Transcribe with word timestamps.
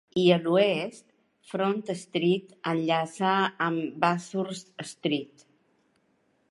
I 0.19 0.21
a 0.35 0.35
l'oest, 0.43 1.03
Front 1.49 1.83
Street 2.05 2.57
enllaça 2.73 3.35
amb 3.67 4.01
Bathurst 4.07 4.75
Street. 4.95 5.47